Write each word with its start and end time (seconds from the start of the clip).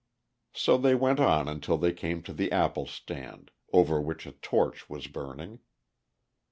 So 0.55 0.79
they 0.79 0.95
went 0.95 1.19
on 1.19 1.47
until 1.47 1.77
they 1.77 1.93
came 1.93 2.23
to 2.23 2.33
the 2.33 2.51
apple 2.51 2.87
stand, 2.87 3.51
over 3.71 4.01
which 4.01 4.25
a 4.25 4.31
torch 4.31 4.89
was 4.89 5.05
burning. 5.05 5.59